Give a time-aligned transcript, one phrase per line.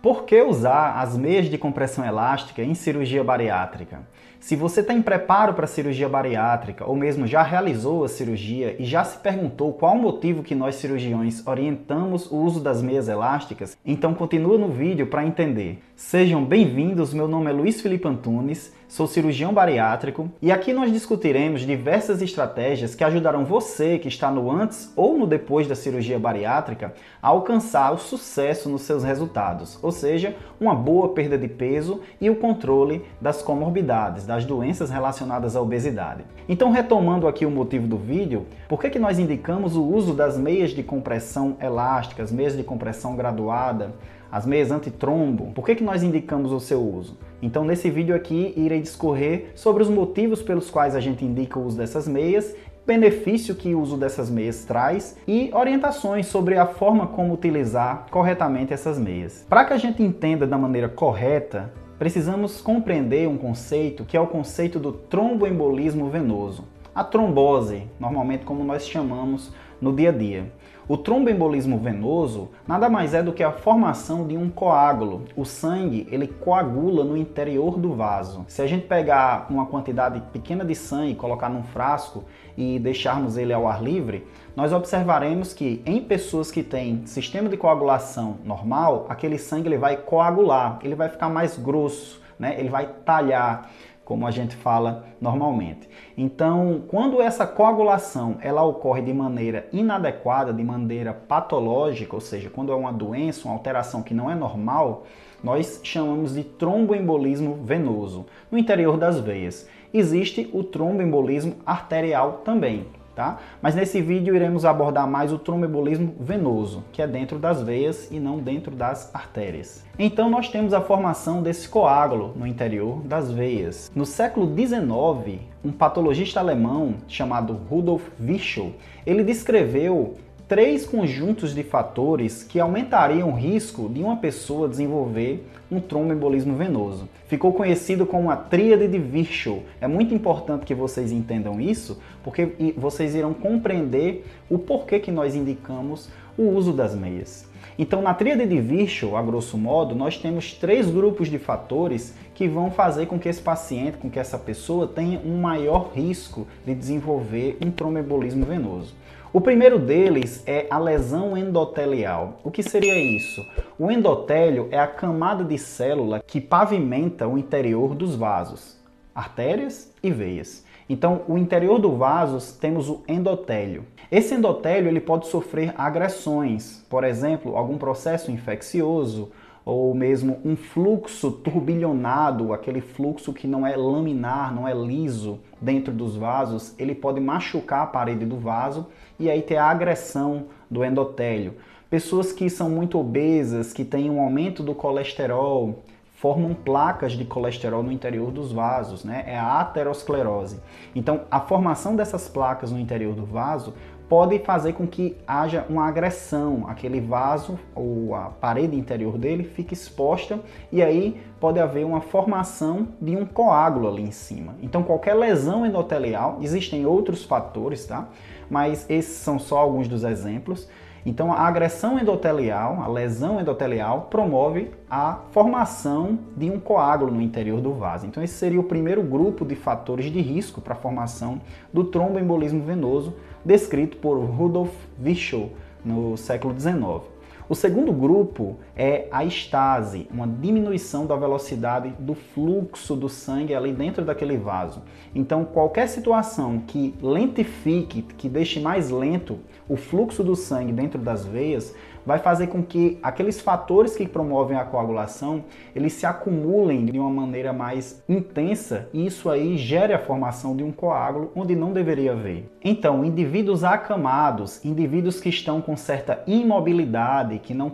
[0.00, 4.06] Por que usar as meias de compressão elástica em cirurgia bariátrica?
[4.38, 8.84] Se você está em preparo para cirurgia bariátrica ou mesmo já realizou a cirurgia e
[8.84, 13.76] já se perguntou qual o motivo que nós cirurgiões orientamos o uso das meias elásticas,
[13.84, 15.82] então continua no vídeo para entender.
[15.98, 21.62] Sejam bem-vindos, meu nome é Luiz Felipe Antunes, sou cirurgião bariátrico e aqui nós discutiremos
[21.62, 26.94] diversas estratégias que ajudarão você que está no antes ou no depois da cirurgia bariátrica
[27.20, 32.30] a alcançar o sucesso nos seus resultados, ou seja, uma boa perda de peso e
[32.30, 36.24] o controle das comorbidades, das doenças relacionadas à obesidade.
[36.48, 40.38] Então, retomando aqui o motivo do vídeo, por que, que nós indicamos o uso das
[40.38, 43.94] meias de compressão elásticas, meias de compressão graduada,
[44.30, 47.16] as meias antitrombo, por que, que nós indicamos o seu uso?
[47.40, 51.64] Então, nesse vídeo aqui, irei discorrer sobre os motivos pelos quais a gente indica o
[51.64, 52.54] uso dessas meias
[52.88, 58.72] benefício que o uso dessas meias traz e orientações sobre a forma como utilizar corretamente
[58.72, 59.44] essas meias.
[59.46, 64.26] Para que a gente entenda da maneira correta, precisamos compreender um conceito que é o
[64.26, 66.64] conceito do tromboembolismo venoso.
[66.94, 70.50] A trombose, normalmente como nós chamamos no dia a dia.
[70.88, 75.26] O tromboembolismo venoso nada mais é do que a formação de um coágulo.
[75.36, 78.46] O sangue, ele coagula no interior do vaso.
[78.48, 82.24] Se a gente pegar uma quantidade pequena de sangue, colocar num frasco
[82.56, 87.58] e deixarmos ele ao ar livre, nós observaremos que em pessoas que têm sistema de
[87.58, 92.58] coagulação normal, aquele sangue ele vai coagular, ele vai ficar mais grosso, né?
[92.58, 93.70] Ele vai talhar
[94.08, 95.86] como a gente fala normalmente.
[96.16, 102.72] Então, quando essa coagulação ela ocorre de maneira inadequada, de maneira patológica, ou seja, quando
[102.72, 105.04] é uma doença, uma alteração que não é normal,
[105.44, 109.68] nós chamamos de tromboembolismo venoso no interior das veias.
[109.92, 112.86] Existe o tromboembolismo arterial também,
[113.18, 113.38] tá?
[113.60, 118.20] Mas nesse vídeo iremos abordar mais o tromboembolismo venoso, que é dentro das veias e
[118.20, 119.84] não dentro das artérias.
[119.98, 123.90] Então nós temos a formação desse coágulo no interior das veias.
[123.92, 128.72] No século XIX, um patologista alemão chamado Rudolf Virchow,
[129.04, 130.14] ele descreveu
[130.48, 137.06] três conjuntos de fatores que aumentariam o risco de uma pessoa desenvolver um tromboembolismo venoso.
[137.26, 139.62] Ficou conhecido como a tríade de Virchow.
[139.78, 145.34] É muito importante que vocês entendam isso, porque vocês irão compreender o porquê que nós
[145.34, 147.46] indicamos o uso das meias.
[147.78, 152.48] Então, na tríade de Virchow, a grosso modo, nós temos três grupos de fatores que
[152.48, 156.74] vão fazer com que esse paciente, com que essa pessoa tenha um maior risco de
[156.74, 158.94] desenvolver um tromboembolismo venoso.
[159.30, 162.40] O primeiro deles é a lesão endotelial.
[162.42, 163.44] O que seria isso?
[163.78, 168.78] O endotélio é a camada de célula que pavimenta o interior dos vasos,
[169.14, 170.64] artérias e veias.
[170.88, 173.84] Então, o interior do vaso temos o endotélio.
[174.10, 179.30] Esse endotélio ele pode sofrer agressões, por exemplo, algum processo infeccioso
[179.68, 185.92] ou mesmo um fluxo turbilhonado, aquele fluxo que não é laminar, não é liso dentro
[185.92, 188.86] dos vasos, ele pode machucar a parede do vaso
[189.20, 191.56] e aí ter a agressão do endotélio.
[191.90, 195.82] Pessoas que são muito obesas, que têm um aumento do colesterol,
[196.14, 199.22] formam placas de colesterol no interior dos vasos, né?
[199.26, 200.60] É a aterosclerose.
[200.96, 203.74] Então, a formação dessas placas no interior do vaso
[204.08, 209.74] pode fazer com que haja uma agressão, aquele vaso ou a parede interior dele fique
[209.74, 210.40] exposta
[210.72, 214.54] e aí pode haver uma formação de um coágulo ali em cima.
[214.62, 218.08] Então qualquer lesão endotelial, existem outros fatores, tá?
[218.50, 220.68] Mas esses são só alguns dos exemplos.
[221.06, 227.62] Então, a agressão endotelial, a lesão endotelial, promove a formação de um coágulo no interior
[227.62, 228.06] do vaso.
[228.06, 231.40] Então, esse seria o primeiro grupo de fatores de risco para a formação
[231.72, 235.50] do tromboembolismo venoso, descrito por Rudolf Virchow
[235.84, 237.18] no século XIX.
[237.48, 243.72] O segundo grupo é a estase, uma diminuição da velocidade do fluxo do sangue ali
[243.72, 244.82] dentro daquele vaso.
[245.14, 251.24] Então, qualquer situação que lentifique, que deixe mais lento o fluxo do sangue dentro das
[251.24, 251.74] veias,
[252.08, 255.44] vai fazer com que aqueles fatores que promovem a coagulação,
[255.76, 260.64] eles se acumulem de uma maneira mais intensa e isso aí gere a formação de
[260.64, 262.50] um coágulo onde não deveria haver.
[262.64, 267.70] Então, indivíduos acamados, indivíduos que estão com certa imobilidade, que não,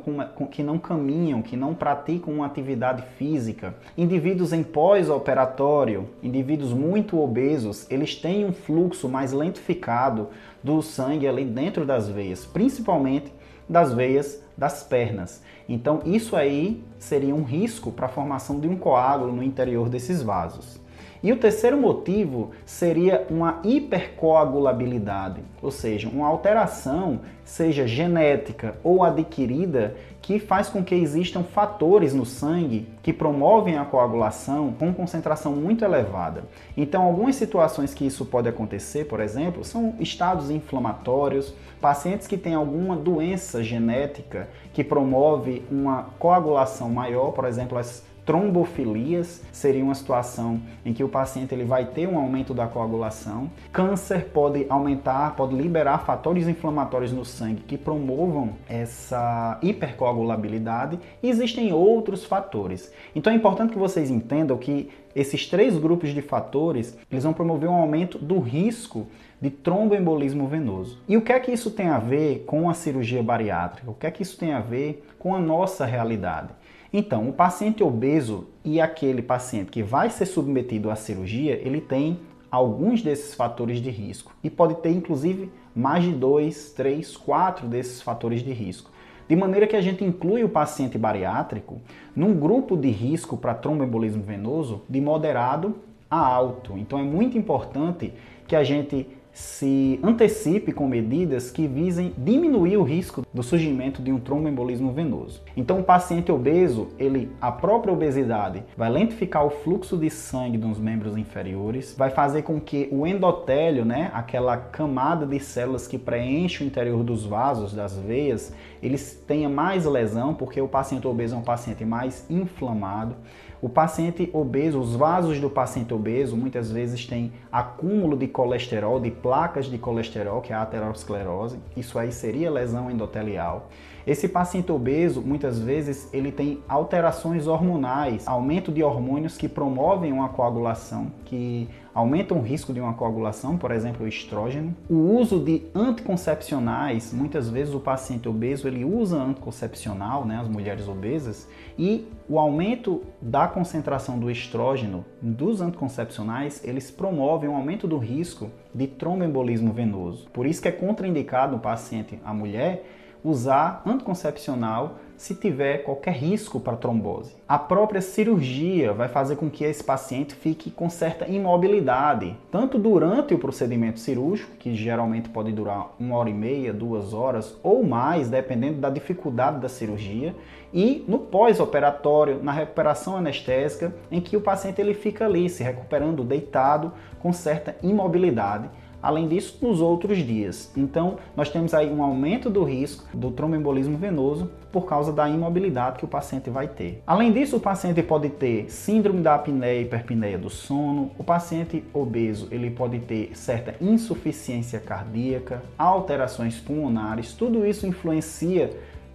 [0.50, 7.88] que não caminham, que não praticam uma atividade física, indivíduos em pós-operatório, indivíduos muito obesos,
[7.88, 10.30] eles têm um fluxo mais lentificado
[10.60, 13.32] do sangue ali dentro das veias, principalmente
[13.68, 15.42] das veias das pernas.
[15.68, 20.22] Então, isso aí seria um risco para a formação de um coágulo no interior desses
[20.22, 20.80] vasos.
[21.24, 29.96] E o terceiro motivo seria uma hipercoagulabilidade, ou seja, uma alteração, seja genética ou adquirida,
[30.20, 35.82] que faz com que existam fatores no sangue que promovem a coagulação com concentração muito
[35.82, 36.44] elevada.
[36.76, 42.54] Então, algumas situações que isso pode acontecer, por exemplo, são estados inflamatórios, pacientes que têm
[42.54, 50.60] alguma doença genética que promove uma coagulação maior, por exemplo, as Trombofilias seria uma situação
[50.84, 53.50] em que o paciente ele vai ter um aumento da coagulação.
[53.72, 60.98] Câncer pode aumentar, pode liberar fatores inflamatórios no sangue que promovam essa hipercoagulabilidade.
[61.22, 62.92] E existem outros fatores.
[63.14, 67.68] Então é importante que vocês entendam que esses três grupos de fatores eles vão promover
[67.68, 69.06] um aumento do risco
[69.40, 70.98] de tromboembolismo venoso.
[71.06, 73.90] E o que é que isso tem a ver com a cirurgia bariátrica?
[73.90, 76.48] O que é que isso tem a ver com a nossa realidade?
[76.96, 82.20] Então, o paciente obeso e aquele paciente que vai ser submetido à cirurgia, ele tem
[82.48, 88.00] alguns desses fatores de risco e pode ter inclusive mais de dois, três, quatro desses
[88.00, 88.92] fatores de risco.
[89.28, 91.80] De maneira que a gente inclui o paciente bariátrico
[92.14, 95.74] num grupo de risco para tromboembolismo venoso de moderado
[96.08, 96.78] a alto.
[96.78, 98.12] Então é muito importante
[98.46, 104.12] que a gente se antecipe com medidas que visem diminuir o risco do surgimento de
[104.12, 105.42] um tromboembolismo venoso.
[105.56, 110.78] Então, o paciente obeso, ele, a própria obesidade vai lentificar o fluxo de sangue dos
[110.78, 116.62] membros inferiores, vai fazer com que o endotélio, né, aquela camada de células que preenche
[116.62, 121.38] o interior dos vasos, das veias, eles tenha mais lesão, porque o paciente obeso é
[121.38, 123.16] um paciente mais inflamado.
[123.64, 129.10] O paciente obeso, os vasos do paciente obeso muitas vezes têm acúmulo de colesterol, de
[129.24, 131.58] placas de colesterol, que é a aterosclerose.
[131.74, 133.70] Isso aí seria lesão endotelial.
[134.06, 140.28] Esse paciente obeso, muitas vezes, ele tem alterações hormonais, aumento de hormônios que promovem uma
[140.28, 144.74] coagulação, que aumentam o risco de uma coagulação, por exemplo, o estrógeno.
[144.90, 150.88] O uso de anticoncepcionais, muitas vezes o paciente obeso ele usa anticoncepcional, né, as mulheres
[150.88, 151.48] obesas,
[151.78, 158.50] e o aumento da concentração do estrógeno dos anticoncepcionais, eles promovem um aumento do risco
[158.74, 160.26] de tromboembolismo venoso.
[160.32, 162.84] Por isso que é contraindicado no paciente, a mulher,
[163.24, 167.34] usar anticoncepcional se tiver qualquer risco para trombose.
[167.48, 173.32] A própria cirurgia vai fazer com que esse paciente fique com certa imobilidade, tanto durante
[173.32, 178.28] o procedimento cirúrgico, que geralmente pode durar uma hora e meia, duas horas ou mais,
[178.28, 180.34] dependendo da dificuldade da cirurgia,
[180.72, 186.24] e no pós-operatório, na recuperação anestésica, em que o paciente ele fica ali se recuperando
[186.24, 188.68] deitado com certa imobilidade
[189.04, 190.72] além disso nos outros dias.
[190.74, 195.98] Então, nós temos aí um aumento do risco do tromboembolismo venoso por causa da imobilidade
[195.98, 197.02] que o paciente vai ter.
[197.06, 201.84] Além disso, o paciente pode ter síndrome da apneia e hiperpneia do sono, o paciente
[201.92, 208.70] obeso, ele pode ter certa insuficiência cardíaca, alterações pulmonares, tudo isso influencia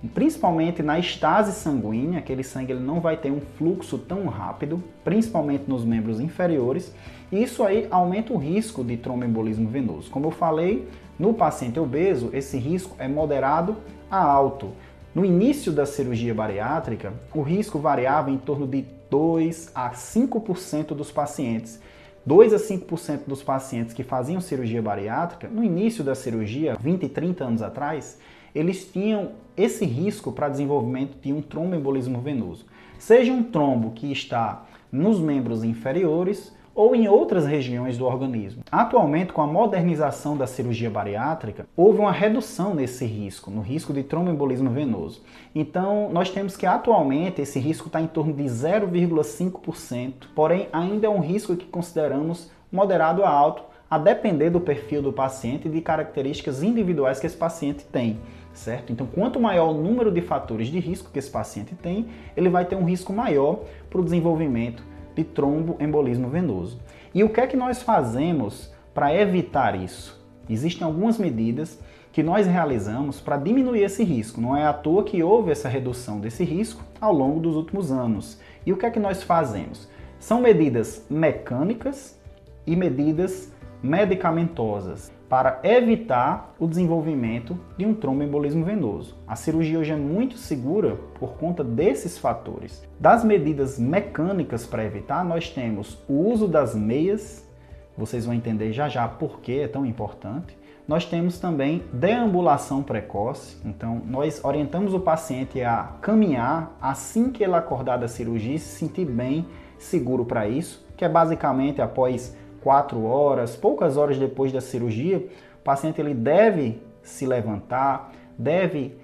[0.07, 5.66] principalmente na estase sanguínea, aquele sangue ele não vai ter um fluxo tão rápido, principalmente
[5.68, 6.94] nos membros inferiores,
[7.31, 10.10] e isso aí aumenta o risco de tromboembolismo venoso.
[10.10, 10.88] Como eu falei,
[11.18, 13.75] no paciente obeso, esse risco é moderado
[14.10, 14.72] a alto.
[15.13, 21.12] No início da cirurgia bariátrica, o risco variava em torno de 2 a 5% dos
[21.12, 21.81] pacientes.
[22.25, 27.10] 2 a 5% dos pacientes que faziam cirurgia bariátrica, no início da cirurgia, 20 e
[27.10, 28.19] 30 anos atrás,
[28.54, 32.66] eles tinham esse risco para desenvolvimento de um tromboembolismo venoso.
[32.98, 38.63] Seja um trombo que está nos membros inferiores ou em outras regiões do organismo.
[38.72, 44.01] Atualmente, com a modernização da cirurgia bariátrica, houve uma redução nesse risco, no risco de
[44.01, 45.22] tromboembolismo venoso.
[45.53, 51.10] Então, nós temos que atualmente esse risco está em torno de 0,5%, porém ainda é
[51.10, 55.82] um risco que consideramos moderado a alto, a depender do perfil do paciente e de
[55.82, 58.20] características individuais que esse paciente tem
[58.53, 58.91] certo?
[58.91, 62.65] Então, quanto maior o número de fatores de risco que esse paciente tem, ele vai
[62.65, 64.84] ter um risco maior para o desenvolvimento
[65.15, 66.79] de tromboembolismo venoso.
[67.13, 70.20] E o que é que nós fazemos para evitar isso?
[70.50, 71.79] Existem algumas medidas
[72.12, 74.41] que nós realizamos para diminuir esse risco.
[74.41, 78.39] Não é à toa que houve essa redução desse risco ao longo dos últimos anos.
[78.65, 79.88] E o que é que nós fazemos?
[80.20, 82.20] São medidas mecânicas
[82.65, 83.51] e medidas
[83.82, 89.15] medicamentosas para evitar o desenvolvimento de um tromboembolismo venoso.
[89.27, 92.83] A cirurgia hoje é muito segura por conta desses fatores.
[93.00, 97.48] Das medidas mecânicas para evitar, nós temos o uso das meias,
[97.95, 100.57] vocês vão entender já já por que é tão importante.
[100.88, 107.53] Nós temos também deambulação precoce, então nós orientamos o paciente a caminhar assim que ele
[107.53, 109.45] acordar da cirurgia e se sentir bem,
[109.77, 115.63] seguro para isso, que é basicamente após quatro horas, poucas horas depois da cirurgia, o
[115.63, 118.96] paciente ele deve se levantar, deve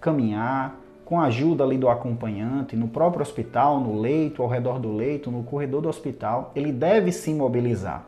[0.00, 4.94] caminhar, com a ajuda ali do acompanhante, no próprio hospital, no leito, ao redor do
[4.94, 8.06] leito, no corredor do hospital, ele deve se mobilizar.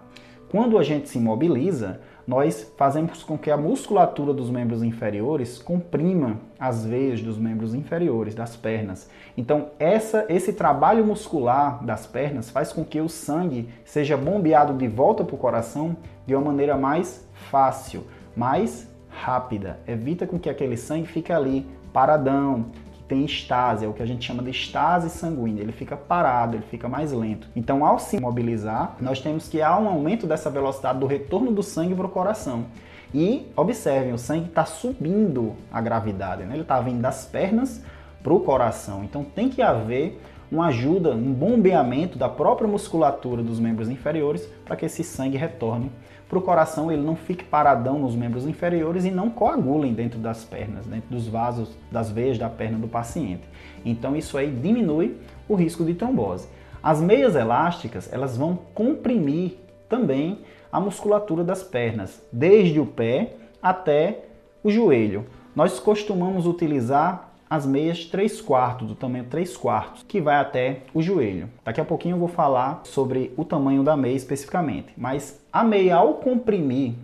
[0.49, 6.38] Quando a gente se mobiliza, nós fazemos com que a musculatura dos membros inferiores comprima
[6.59, 9.11] as veias dos membros inferiores, das pernas.
[9.37, 14.87] Então, essa, esse trabalho muscular das pernas faz com que o sangue seja bombeado de
[14.87, 18.05] volta para o coração de uma maneira mais fácil,
[18.37, 19.81] mais rápida.
[19.87, 22.67] Evita com que aquele sangue fique ali paradão,
[23.09, 26.65] tem estase, é o que a gente chama de estase sanguínea, ele fica parado, ele
[26.71, 27.49] fica mais lento.
[27.55, 31.63] Então, ao se mobilizar, nós temos que há um aumento dessa velocidade do retorno do
[31.63, 32.67] sangue para o coração.
[33.15, 36.55] E observem, o sangue está subindo a gravidade, né?
[36.55, 37.83] ele está vindo das pernas
[38.23, 39.05] para o coração.
[39.05, 44.77] Então tem que haver uma ajuda, um bombeamento da própria musculatura dos membros inferiores para
[44.77, 45.91] que esse sangue retorne
[46.33, 50.43] para o coração, ele não fique paradão nos membros inferiores e não coagulem dentro das
[50.43, 53.43] pernas, dentro dos vasos, das veias da perna do paciente.
[53.85, 56.49] Então isso aí diminui o risco de trombose.
[56.83, 59.59] As meias elásticas, elas vão comprimir
[59.91, 60.39] também
[60.73, 64.25] a musculatura das pernas, desde o pé até
[64.65, 65.27] o joelho.
[65.55, 71.03] Nós costumamos utilizar as meias 3 quartos, do tamanho 3 quartos, que vai até o
[71.03, 71.51] joelho.
[71.63, 75.97] Daqui a pouquinho eu vou falar sobre o tamanho da meia especificamente, mas a meia
[75.97, 76.95] ao comprimir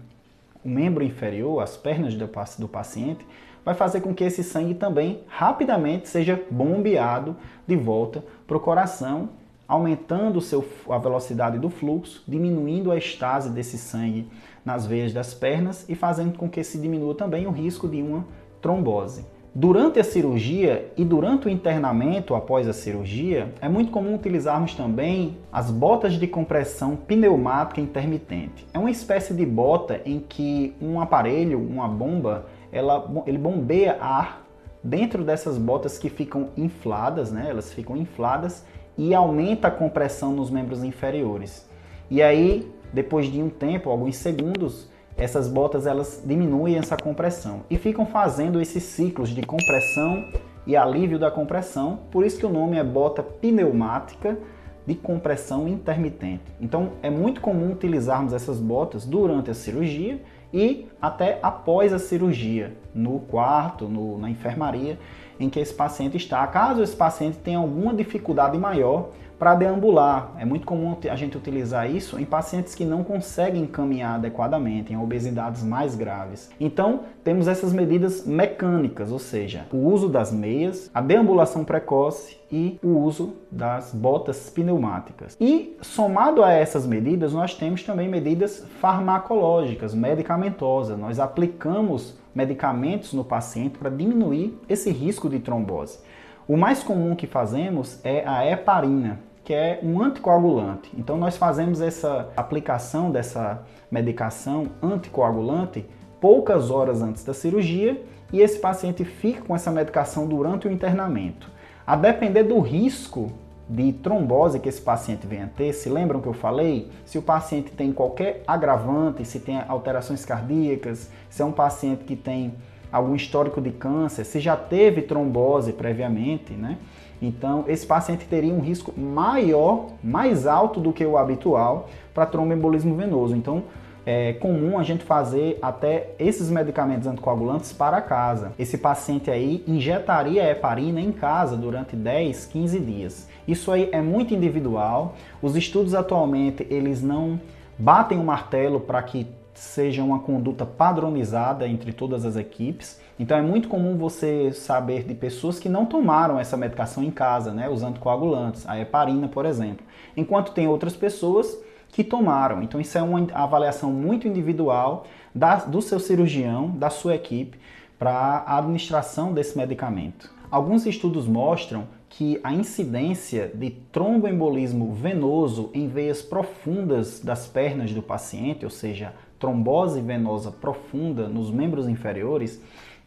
[0.64, 3.26] o membro inferior, as pernas do paciente,
[3.62, 7.36] vai fazer com que esse sangue também rapidamente seja bombeado
[7.66, 9.28] de volta para o coração,
[9.68, 14.26] aumentando seu, a velocidade do fluxo, diminuindo a estase desse sangue
[14.64, 18.24] nas veias das pernas e fazendo com que se diminua também o risco de uma
[18.62, 19.26] trombose.
[19.54, 25.38] Durante a cirurgia e durante o internamento após a cirurgia, é muito comum utilizarmos também
[25.50, 28.66] as botas de compressão pneumática intermitente.
[28.74, 34.44] É uma espécie de bota em que um aparelho, uma bomba, ela, ele bombeia ar
[34.84, 37.46] dentro dessas botas que ficam infladas, né?
[37.48, 38.64] Elas ficam infladas
[38.96, 41.68] e aumenta a compressão nos membros inferiores.
[42.10, 47.76] E aí, depois de um tempo, alguns segundos, essas botas elas diminuem essa compressão e
[47.76, 50.24] ficam fazendo esses ciclos de compressão
[50.64, 54.38] e alívio da compressão, por isso que o nome é bota pneumática
[54.86, 56.44] de compressão intermitente.
[56.60, 60.22] Então é muito comum utilizarmos essas botas durante a cirurgia
[60.52, 64.98] e até após a cirurgia, no quarto, no, na enfermaria
[65.38, 66.46] em que esse paciente está.
[66.46, 70.32] Caso esse paciente tenha alguma dificuldade maior para deambular.
[70.38, 74.96] É muito comum a gente utilizar isso em pacientes que não conseguem caminhar adequadamente, em
[74.96, 76.50] obesidades mais graves.
[76.58, 82.78] Então, temos essas medidas mecânicas, ou seja, o uso das meias, a deambulação precoce e
[82.82, 85.36] o uso das botas pneumáticas.
[85.40, 90.98] E somado a essas medidas, nós temos também medidas farmacológicas, medicamentosas.
[90.98, 95.98] Nós aplicamos medicamentos no paciente para diminuir esse risco de trombose.
[96.46, 100.90] O mais comum que fazemos é a heparina, que é um anticoagulante.
[100.94, 105.86] Então nós fazemos essa aplicação dessa medicação anticoagulante
[106.20, 107.98] poucas horas antes da cirurgia
[108.30, 111.50] e esse paciente fica com essa medicação durante o internamento.
[111.86, 113.32] A depender do risco
[113.66, 116.90] de trombose que esse paciente venha ter, se lembram que eu falei?
[117.06, 122.16] Se o paciente tem qualquer agravante, se tem alterações cardíacas, se é um paciente que
[122.16, 122.52] tem
[122.92, 126.76] algum histórico de câncer, se já teve trombose previamente, né?
[127.20, 132.94] Então, esse paciente teria um risco maior, mais alto do que o habitual para tromboembolismo
[132.94, 133.34] venoso.
[133.34, 133.64] Então,
[134.06, 138.52] é comum a gente fazer até esses medicamentos anticoagulantes para casa.
[138.58, 143.28] Esse paciente aí injetaria heparina em casa durante 10, 15 dias.
[143.46, 145.14] Isso aí é muito individual.
[145.42, 147.38] Os estudos atualmente, eles não
[147.78, 149.26] batem o martelo para que
[149.58, 153.00] seja uma conduta padronizada entre todas as equipes.
[153.18, 157.52] Então é muito comum você saber de pessoas que não tomaram essa medicação em casa,
[157.52, 159.84] né, os anticoagulantes, a heparina, por exemplo,
[160.16, 162.62] enquanto tem outras pessoas que tomaram.
[162.62, 167.58] Então isso é uma avaliação muito individual da, do seu cirurgião, da sua equipe,
[167.98, 170.32] para a administração desse medicamento.
[170.50, 178.02] Alguns estudos mostram que a incidência de tromboembolismo venoso em veias profundas das pernas do
[178.02, 182.60] paciente, ou seja, trombose venosa profunda nos membros inferiores,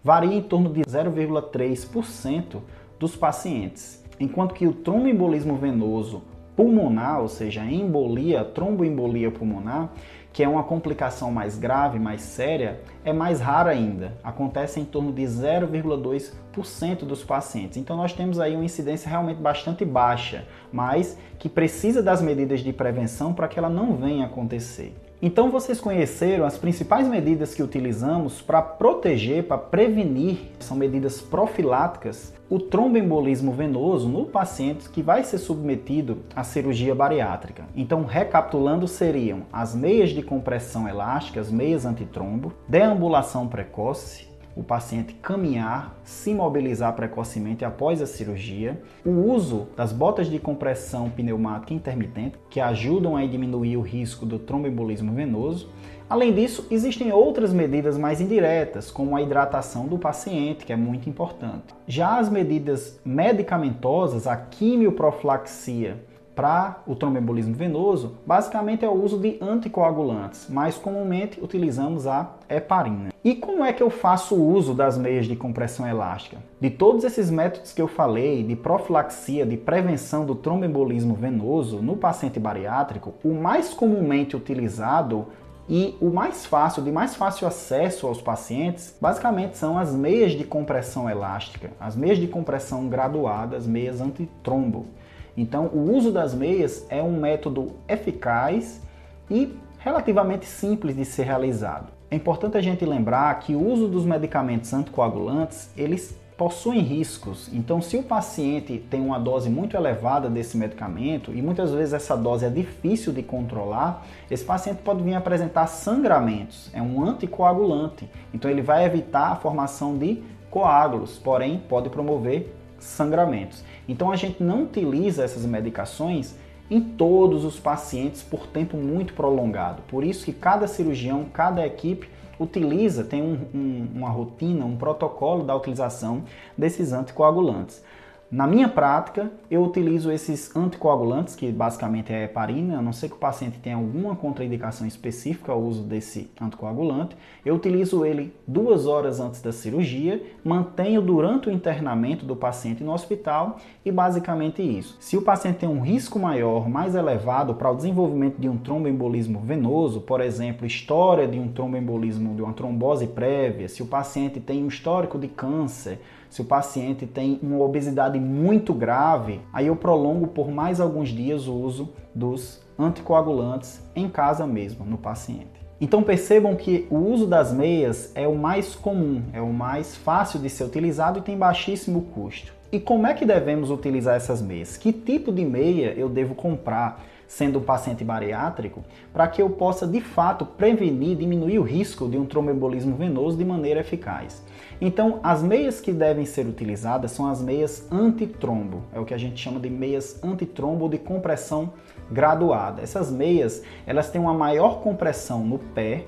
[0.04, 2.62] varia em torno de 0,3%
[3.00, 6.24] dos pacientes, enquanto que o tromboembolismo venoso
[6.56, 9.90] pulmonar, ou seja, embolia, tromboembolia pulmonar,
[10.34, 14.18] que é uma complicação mais grave, mais séria, é mais rara ainda.
[14.24, 17.78] Acontece em torno de 0,2% dos pacientes.
[17.78, 22.72] Então nós temos aí uma incidência realmente bastante baixa, mas que precisa das medidas de
[22.72, 24.96] prevenção para que ela não venha acontecer.
[25.22, 32.34] Então vocês conheceram as principais medidas que utilizamos para proteger, para prevenir, são medidas profiláticas,
[32.50, 37.66] o tromboembolismo venoso no paciente que vai ser submetido à cirurgia bariátrica.
[37.76, 45.14] Então, recapitulando, seriam as meias de compressão elástica, as meias antitrombo, deambulação precoce, o paciente
[45.16, 52.38] caminhar, se mobilizar precocemente após a cirurgia, o uso das botas de compressão pneumática intermitente,
[52.50, 55.70] que ajudam a diminuir o risco do tromboembolismo venoso.
[56.10, 61.10] Além disso, existem outras medidas mais indiretas, como a hidratação do paciente, que é muito
[61.10, 61.74] importante.
[61.88, 69.38] Já as medidas medicamentosas, a quimioprofilaxia para o tromboembolismo venoso, basicamente é o uso de
[69.42, 70.48] anticoagulantes.
[70.50, 73.12] Mais comumente utilizamos a heparina.
[73.24, 76.38] E como é que eu faço o uso das meias de compressão elástica?
[76.60, 81.96] De todos esses métodos que eu falei, de profilaxia, de prevenção do tromboembolismo venoso no
[81.96, 85.28] paciente bariátrico, o mais comumente utilizado
[85.70, 90.44] e o mais fácil, de mais fácil acesso aos pacientes, basicamente são as meias de
[90.44, 94.88] compressão elástica, as meias de compressão graduadas, meias antitrombo.
[95.36, 98.82] Então, o uso das meias é um método eficaz
[99.30, 101.88] e relativamente simples de ser realizado.
[102.10, 107.50] É importante a gente lembrar que o uso dos medicamentos anticoagulantes, eles possuem riscos.
[107.54, 112.18] Então, se o paciente tem uma dose muito elevada desse medicamento e muitas vezes essa
[112.18, 116.70] dose é difícil de controlar, esse paciente pode vir apresentar sangramentos.
[116.74, 118.10] É um anticoagulante.
[118.34, 123.64] Então, ele vai evitar a formação de coágulos, porém pode promover sangramentos.
[123.88, 126.36] Então a gente não utiliza essas medicações
[126.70, 129.82] em todos os pacientes por tempo muito prolongado.
[129.88, 132.10] Por isso que cada cirurgião, cada equipe
[132.40, 136.24] utiliza, tem um, um, uma rotina, um protocolo da utilização
[136.58, 137.84] desses anticoagulantes.
[138.32, 143.16] Na minha prática, eu utilizo esses anticoagulantes, que basicamente é heparina, a não ser que
[143.16, 147.18] o paciente tenha alguma contraindicação específica ao uso desse anticoagulante.
[147.46, 152.94] Eu utilizo ele duas horas antes da cirurgia, mantenho durante o internamento do paciente no
[152.94, 154.96] hospital e basicamente isso.
[155.02, 159.42] Se o paciente tem um risco maior, mais elevado para o desenvolvimento de um tromboembolismo
[159.42, 164.64] venoso, por exemplo, história de um tromboembolismo, de uma trombose prévia, se o paciente tem
[164.64, 166.00] um histórico de câncer,
[166.32, 171.46] se o paciente tem uma obesidade muito grave, aí eu prolongo por mais alguns dias
[171.46, 175.62] o uso dos anticoagulantes em casa mesmo, no paciente.
[175.82, 180.40] Então percebam que o uso das meias é o mais comum, é o mais fácil
[180.40, 182.54] de ser utilizado e tem baixíssimo custo.
[182.72, 184.78] E como é que devemos utilizar essas meias?
[184.78, 187.04] Que tipo de meia eu devo comprar?
[187.32, 192.18] Sendo um paciente bariátrico, para que eu possa de fato prevenir, diminuir o risco de
[192.18, 194.44] um tromboembolismo venoso de maneira eficaz.
[194.82, 199.18] Então, as meias que devem ser utilizadas são as meias antitrombo, é o que a
[199.18, 201.72] gente chama de meias antitrombo de compressão
[202.12, 202.82] graduada.
[202.82, 206.04] Essas meias, elas têm uma maior compressão no pé,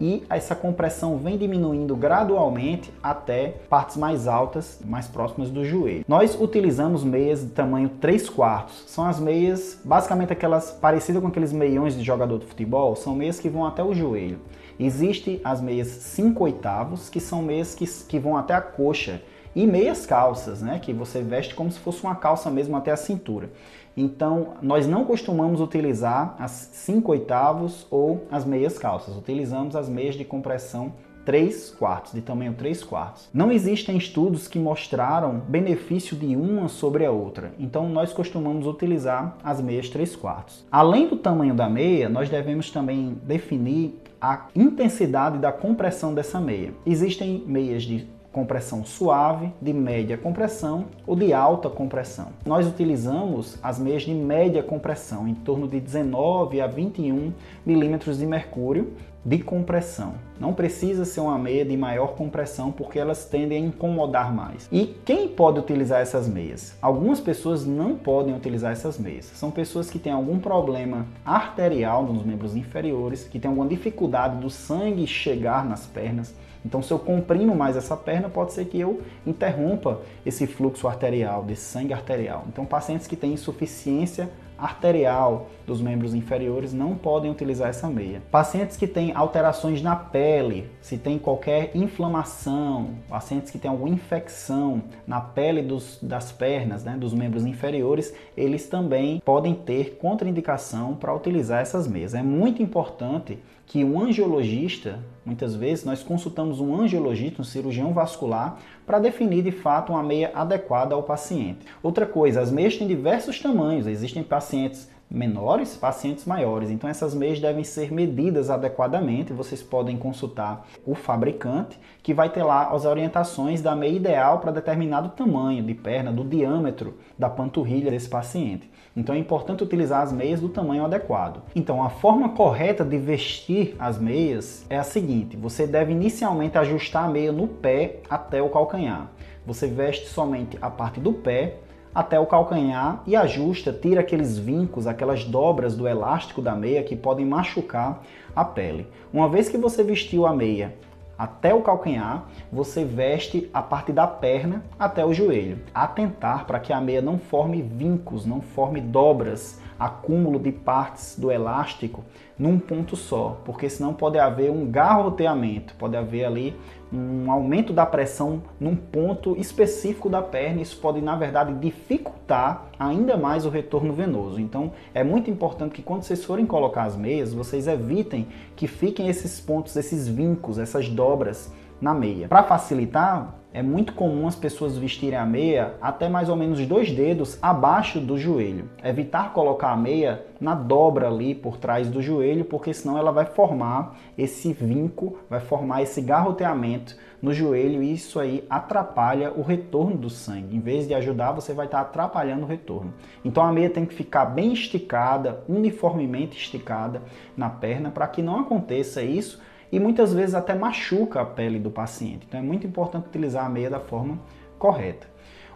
[0.00, 6.04] e essa compressão vem diminuindo gradualmente até partes mais altas, mais próximas do joelho.
[6.08, 8.84] Nós utilizamos meias de tamanho 3 quartos.
[8.86, 13.38] São as meias, basicamente aquelas parecidas com aqueles meiões de jogador de futebol, são meias
[13.38, 14.38] que vão até o joelho.
[14.78, 19.20] Existem as meias 5 oitavos, que são meias que, que vão até a coxa,
[19.54, 22.96] e meias calças, né, que você veste como se fosse uma calça mesmo até a
[22.96, 23.50] cintura.
[23.96, 30.14] Então, nós não costumamos utilizar as 5 oitavos ou as meias calças, utilizamos as meias
[30.14, 30.92] de compressão
[31.24, 33.28] 3 quartos, de tamanho 3 quartos.
[33.32, 39.36] Não existem estudos que mostraram benefício de uma sobre a outra, então nós costumamos utilizar
[39.44, 40.64] as meias 3 quartos.
[40.70, 46.74] Além do tamanho da meia, nós devemos também definir a intensidade da compressão dessa meia.
[46.84, 52.28] Existem meias de compressão suave, de média compressão ou de alta compressão.
[52.46, 57.32] Nós utilizamos as meias de média compressão, em torno de 19 a 21
[57.66, 58.92] milímetros de mercúrio
[59.24, 60.14] de compressão.
[60.38, 64.66] Não precisa ser uma meia de maior compressão porque elas tendem a incomodar mais.
[64.72, 66.74] E quem pode utilizar essas meias?
[66.80, 69.26] Algumas pessoas não podem utilizar essas meias.
[69.26, 74.48] São pessoas que têm algum problema arterial nos membros inferiores, que têm alguma dificuldade do
[74.48, 79.00] sangue chegar nas pernas então, se eu comprimo mais essa perna, pode ser que eu
[79.26, 82.44] interrompa esse fluxo arterial, desse sangue arterial.
[82.48, 88.22] Então, pacientes que têm insuficiência arterial dos membros inferiores não podem utilizar essa meia.
[88.30, 94.82] Pacientes que têm alterações na pele, se tem qualquer inflamação, pacientes que têm alguma infecção
[95.06, 101.14] na pele dos, das pernas, né, dos membros inferiores, eles também podem ter contraindicação para
[101.14, 102.14] utilizar essas meias.
[102.14, 103.38] É muito importante
[103.70, 109.52] que um angiologista, muitas vezes nós consultamos um angiologista, um cirurgião vascular, para definir de
[109.52, 111.64] fato uma meia adequada ao paciente.
[111.80, 116.68] Outra coisa, as meias têm diversos tamanhos, existem pacientes menores, pacientes maiores.
[116.68, 119.32] Então essas meias devem ser medidas adequadamente.
[119.32, 124.50] Vocês podem consultar o fabricante, que vai ter lá as orientações da meia ideal para
[124.50, 128.68] determinado tamanho de perna, do diâmetro da panturrilha desse paciente.
[129.00, 131.42] Então é importante utilizar as meias do tamanho adequado.
[131.56, 137.04] Então a forma correta de vestir as meias é a seguinte: você deve inicialmente ajustar
[137.04, 139.10] a meia no pé até o calcanhar.
[139.46, 141.56] Você veste somente a parte do pé
[141.94, 146.94] até o calcanhar e ajusta, tira aqueles vincos, aquelas dobras do elástico da meia que
[146.94, 148.02] podem machucar
[148.36, 148.86] a pele.
[149.12, 150.74] Uma vez que você vestiu a meia
[151.20, 155.58] até o calcanhar, você veste a parte da perna até o joelho.
[155.74, 161.30] Atentar para que a meia não forme vincos, não forme dobras, acúmulo de partes do
[161.30, 162.02] elástico
[162.38, 166.56] num ponto só, porque senão pode haver um garroteamento, pode haver ali
[166.92, 173.16] um aumento da pressão num ponto específico da perna, isso pode na verdade dificultar ainda
[173.16, 174.40] mais o retorno venoso.
[174.40, 178.26] Então é muito importante que quando vocês forem colocar as meias, vocês evitem
[178.56, 182.28] que fiquem esses pontos, esses vincos, essas dobras na meia.
[182.28, 186.92] Para facilitar, é muito comum as pessoas vestirem a meia até mais ou menos dois
[186.92, 188.70] dedos abaixo do joelho.
[188.82, 193.24] Evitar colocar a meia na dobra ali por trás do joelho, porque senão ela vai
[193.24, 199.96] formar esse vinco, vai formar esse garroteamento no joelho e isso aí atrapalha o retorno
[199.96, 200.56] do sangue.
[200.56, 202.94] Em vez de ajudar, você vai estar atrapalhando o retorno.
[203.24, 207.02] Então a meia tem que ficar bem esticada, uniformemente esticada
[207.36, 209.40] na perna para que não aconteça isso
[209.72, 212.26] e muitas vezes até machuca a pele do paciente.
[212.28, 214.18] Então é muito importante utilizar a meia da forma
[214.58, 215.08] correta.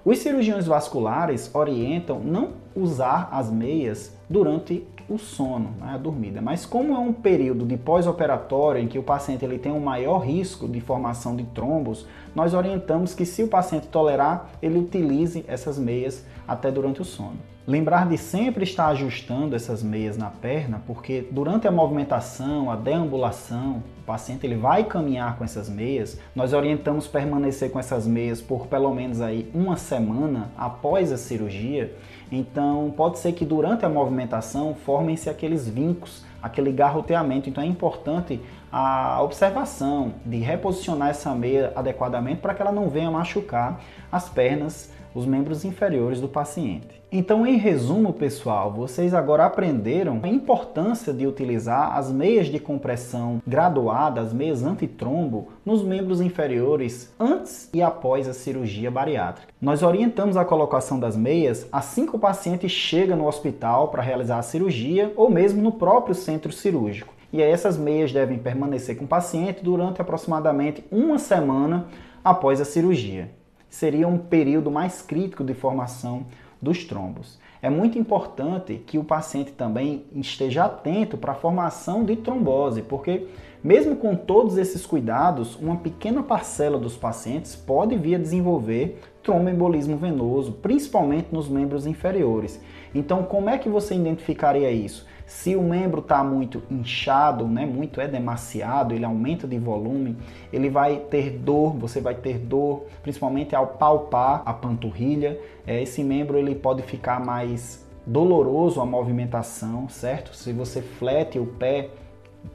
[0.04, 6.42] Os cirurgiões vasculares orientam não usar as meias durante o sono, né, a dormida.
[6.42, 10.18] Mas como é um período de pós-operatório em que o paciente ele tem um maior
[10.18, 15.78] risco de formação de trombos, nós orientamos que se o paciente tolerar, ele utilize essas
[15.78, 17.53] meias até durante o sono.
[17.66, 23.82] Lembrar de sempre estar ajustando essas meias na perna, porque durante a movimentação, a deambulação,
[24.00, 26.20] o paciente ele vai caminhar com essas meias.
[26.36, 31.96] Nós orientamos permanecer com essas meias por pelo menos aí uma semana após a cirurgia.
[32.30, 37.48] Então, pode ser que durante a movimentação formem-se aqueles vincos, aquele garroteamento.
[37.48, 43.10] Então, é importante a observação de reposicionar essa meia adequadamente para que ela não venha
[43.10, 43.80] machucar
[44.12, 47.02] as pernas os membros inferiores do paciente.
[47.16, 53.40] Então, em resumo, pessoal, vocês agora aprenderam a importância de utilizar as meias de compressão
[53.46, 59.54] graduadas, as meias antitrombo, nos membros inferiores antes e após a cirurgia bariátrica.
[59.60, 64.38] Nós orientamos a colocação das meias assim que o paciente chega no hospital para realizar
[64.38, 67.14] a cirurgia ou mesmo no próprio centro cirúrgico.
[67.32, 71.86] E essas meias devem permanecer com o paciente durante aproximadamente uma semana
[72.24, 73.30] após a cirurgia
[73.74, 76.26] seria um período mais crítico de formação
[76.62, 77.40] dos trombos.
[77.60, 83.26] É muito importante que o paciente também esteja atento para a formação de trombose, porque
[83.64, 89.96] mesmo com todos esses cuidados, uma pequena parcela dos pacientes pode vir a desenvolver tromboembolismo
[89.96, 92.60] venoso, principalmente nos membros inferiores.
[92.94, 95.04] Então, como é que você identificaria isso?
[95.26, 100.16] Se o membro está muito inchado, né, muito é demasiado, ele aumenta de volume,
[100.52, 105.38] ele vai ter dor, você vai ter dor, principalmente ao palpar a panturrilha.
[105.66, 110.36] É, esse membro ele pode ficar mais doloroso a movimentação, certo?
[110.36, 111.88] Se você flete o pé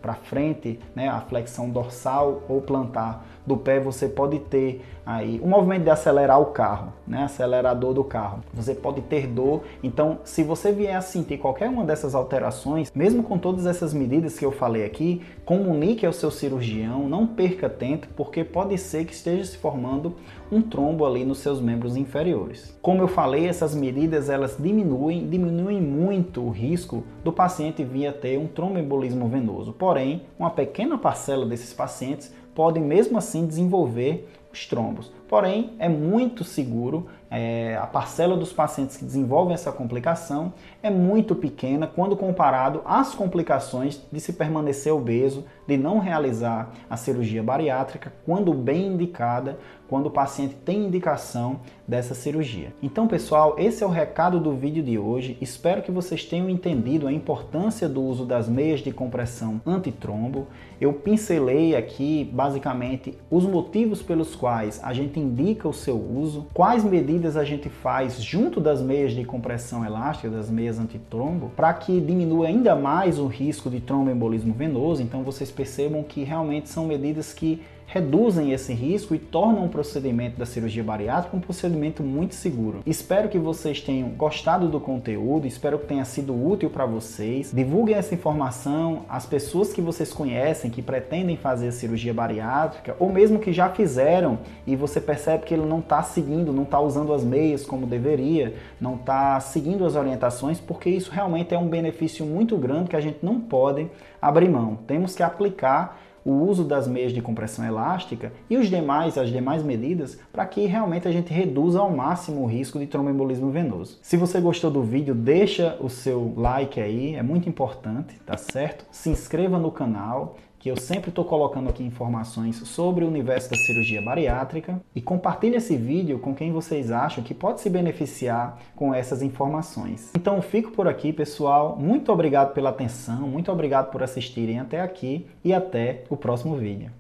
[0.01, 5.47] para frente, né, a flexão dorsal ou plantar do pé, você pode ter aí o
[5.47, 8.39] movimento de acelerar o carro, né, acelerador do carro.
[8.53, 9.63] Você pode ter dor.
[9.81, 14.37] Então, se você vier a sentir qualquer uma dessas alterações, mesmo com todas essas medidas
[14.37, 19.13] que eu falei aqui, comunique ao seu cirurgião, não perca tempo, porque pode ser que
[19.13, 20.15] esteja se formando
[20.51, 22.77] um trombo ali nos seus membros inferiores.
[22.81, 28.13] Como eu falei, essas medidas elas diminuem, diminuem muito o risco do paciente vir a
[28.13, 29.73] ter um tromboembolismo venoso.
[29.73, 35.11] Porém, uma pequena parcela desses pacientes podem mesmo assim desenvolver os trombos.
[35.29, 41.35] Porém é muito seguro é, a parcela dos pacientes que desenvolvem essa complicação é muito
[41.35, 48.11] pequena quando comparado às complicações de se permanecer obeso, de não realizar a cirurgia bariátrica,
[48.25, 52.73] quando bem indicada, quando o paciente tem indicação dessa cirurgia.
[52.81, 55.37] Então, pessoal, esse é o recado do vídeo de hoje.
[55.41, 60.47] Espero que vocês tenham entendido a importância do uso das meias de compressão antitrombo.
[60.79, 66.83] Eu pincelei aqui, basicamente, os motivos pelos quais a gente indica o seu uso, quais
[66.83, 71.99] medidas a gente faz junto das meias de compressão elástica, das meias antitrombo, para que
[71.99, 75.01] diminua ainda mais o risco de tromboembolismo venoso.
[75.01, 80.37] Então vocês percebam que realmente são medidas que reduzem esse risco e tornam o procedimento
[80.37, 82.81] da cirurgia bariátrica um procedimento muito seguro.
[82.85, 87.51] Espero que vocês tenham gostado do conteúdo, espero que tenha sido útil para vocês.
[87.51, 93.39] Divulguem essa informação às pessoas que vocês conhecem que pretendem fazer cirurgia bariátrica ou mesmo
[93.39, 97.23] que já fizeram e você percebe que ele não está seguindo, não está usando as
[97.23, 102.55] meias como deveria, não está seguindo as orientações, porque isso realmente é um benefício muito
[102.55, 103.89] grande que a gente não pode
[104.21, 104.77] abrir mão.
[104.85, 109.63] Temos que aplicar o uso das meias de compressão elástica e os demais, as demais
[109.63, 113.97] medidas para que realmente a gente reduza ao máximo o risco de tromboembolismo venoso.
[114.01, 118.85] Se você gostou do vídeo, deixa o seu like aí, é muito importante, tá certo?
[118.91, 123.55] Se inscreva no canal que eu sempre estou colocando aqui informações sobre o universo da
[123.55, 128.93] cirurgia bariátrica e compartilhe esse vídeo com quem vocês acham que pode se beneficiar com
[128.93, 130.11] essas informações.
[130.15, 131.77] Então fico por aqui, pessoal.
[131.79, 136.91] Muito obrigado pela atenção, muito obrigado por assistirem até aqui e até o próximo vídeo.